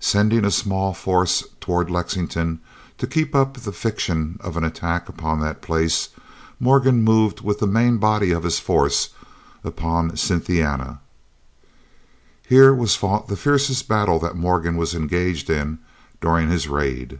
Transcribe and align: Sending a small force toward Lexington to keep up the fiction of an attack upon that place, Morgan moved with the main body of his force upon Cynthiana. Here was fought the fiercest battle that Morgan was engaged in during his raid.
Sending 0.00 0.44
a 0.44 0.50
small 0.50 0.92
force 0.92 1.42
toward 1.58 1.88
Lexington 1.90 2.60
to 2.98 3.06
keep 3.06 3.34
up 3.34 3.54
the 3.56 3.72
fiction 3.72 4.36
of 4.42 4.58
an 4.58 4.64
attack 4.64 5.08
upon 5.08 5.40
that 5.40 5.62
place, 5.62 6.10
Morgan 6.60 7.02
moved 7.02 7.40
with 7.40 7.58
the 7.58 7.66
main 7.66 7.96
body 7.96 8.32
of 8.32 8.42
his 8.42 8.58
force 8.60 9.08
upon 9.64 10.14
Cynthiana. 10.14 11.00
Here 12.46 12.74
was 12.74 12.96
fought 12.96 13.28
the 13.28 13.34
fiercest 13.36 13.88
battle 13.88 14.18
that 14.18 14.36
Morgan 14.36 14.76
was 14.76 14.94
engaged 14.94 15.48
in 15.48 15.78
during 16.20 16.50
his 16.50 16.68
raid. 16.68 17.18